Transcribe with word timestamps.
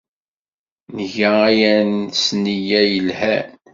Nga 0.99 1.29
aya 1.49 1.75
s 2.23 2.25
nneyya 2.37 2.81
yelhan. 2.91 3.49